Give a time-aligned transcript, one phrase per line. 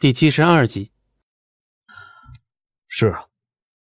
[0.00, 0.92] 第七十二集。
[2.88, 3.26] 是啊，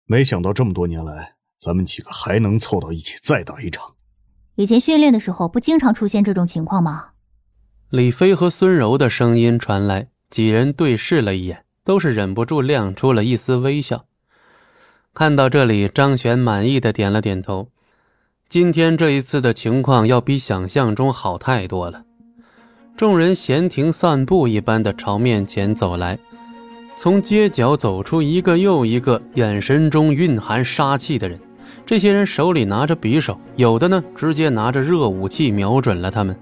[0.06, 3.96] 没想到这么多年来，咱们几个还能凑到一起再打一场。
[4.54, 7.14] 以前训练的时候，不经常出现这种情况吗？
[7.90, 14.06] 李飞和孙柔的声音传来，几人对视了一眼，都是忍不住亮出了一丝微笑。
[15.16, 17.72] 看到这里，张璇满意的点了点头。
[18.48, 22.06] 今天这一次的情况要比想象中好太多了。
[22.96, 26.18] 众人闲庭散步一般的朝面前走来，
[26.96, 31.40] 从街角走出一个又一个眼神中蕴含杀气的人。
[31.88, 36.38] 这些人手里拿着匕首，有的呢直接拿着热武器瞄准了他们。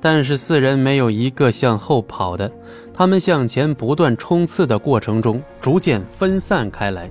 [0.00, 2.50] 但是四人没有一个向后跑的，
[2.94, 7.10] 他们向前不断冲刺的过程中，逐渐分散开来。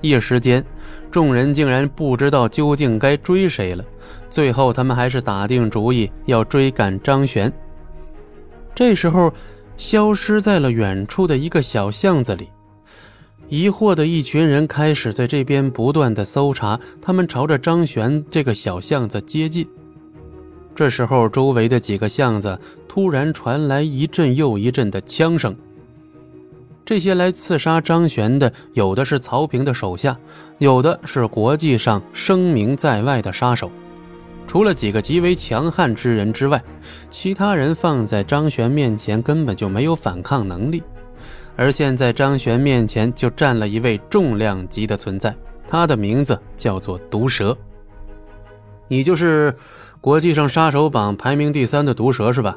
[0.00, 0.64] 一时间，
[1.10, 3.84] 众人竟然不知道究竟该追谁了。
[4.30, 7.52] 最后，他们还是打定主意要追赶张璇。
[8.74, 9.32] 这时候，
[9.76, 12.48] 消失在了远处的一个小巷子里。
[13.48, 19.66] 疑惑的一群人开始在这边不断的搜查，他们朝着张璇这个小巷子接近。
[20.74, 22.58] 这时候，周围的几个巷子
[22.88, 25.54] 突然传来一阵又一阵的枪声。
[26.84, 30.18] 这些来刺杀张璇的，有的是曹平的手下，
[30.58, 33.70] 有的是国际上声名在外的杀手。
[34.46, 36.62] 除了几个极为强悍之人之外，
[37.10, 40.82] 其他人放在张璇面前根本就没有反抗能力。
[41.56, 45.34] 而现在张璇面前就站了一位重量级的存在，
[45.66, 47.56] 他的名字叫做毒蛇。
[48.86, 49.54] 你就是
[50.00, 52.56] 国际上杀手榜排名第三的毒蛇是吧？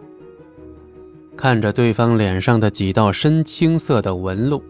[1.35, 4.63] 看着对方脸上的几道深青色的纹路，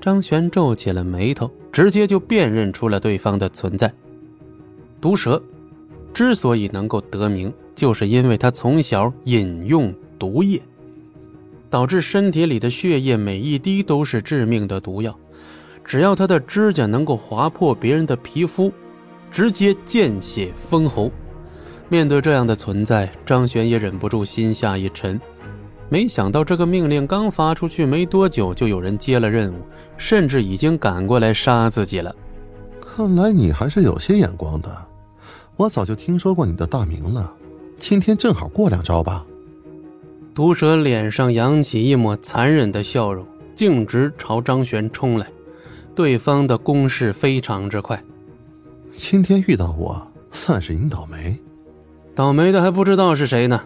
[0.00, 3.92] 张璇皱起了眉头，直接就辨认出了对方的存在。
[5.00, 5.42] 毒蛇。
[6.12, 10.60] 之所以能够得名，就是因为他从小饮用毒液，
[11.68, 15.16] 导致身体里的血液每一滴都是致命的毒药。
[15.84, 18.72] 只要他的指甲能够划破别人的皮肤，
[19.30, 21.10] 直接见血封喉。
[21.88, 25.20] 面对这样的存在，张璇也忍不住心下一沉。
[25.88, 29.56] 没想到这个命令刚发出去没多久，就有人接了任务，
[29.96, 32.14] 甚至已经赶过来杀自己了。
[32.80, 34.70] 看来你还是有些眼光的。
[35.60, 37.36] 我早就听说过你的大名了，
[37.78, 39.26] 今天正好过两招吧。
[40.34, 45.26] 毒蛇脸上扬起一抹残忍的笑容，径直朝张璇冲来。
[45.94, 48.02] 对方的攻势非常之快。
[48.96, 51.38] 今天遇到我，算是你倒霉。
[52.14, 53.62] 倒霉的还不知道是谁呢。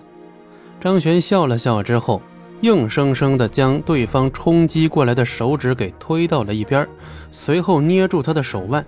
[0.81, 2.21] 张璇笑了笑之后，
[2.63, 6.89] 硬生生的将对方冲击过来的手指给推到了一边，
[7.31, 8.85] 随后捏住他的手腕。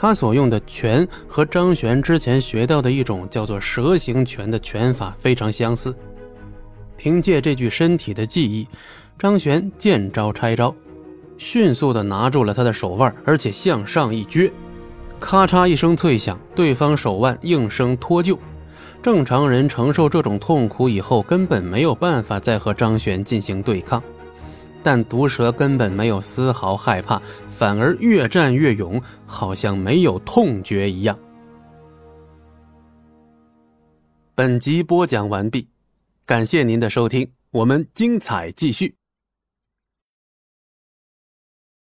[0.00, 5.94] 他所用的拳和张玄之前学到的一种叫做蛇形拳的拳法非常相似。
[6.96, 8.66] 凭借这具身体的记忆，
[9.18, 10.74] 张玄见招拆招，
[11.36, 14.50] 迅速的拿住了他的手腕，而且向上一撅，
[15.18, 18.38] 咔嚓一声脆响，对方手腕应声脱臼。
[19.02, 24.02] 正常人承受这种痛苦以后，根本没有办法再和张玄进行对抗。
[24.82, 31.18] 但毒蛇根本没有丝毫害怕，反而越战越勇，好像没有痛觉一样。
[34.34, 35.68] 本集播讲完毕，
[36.24, 38.99] 感谢您的收听，我们精彩继续。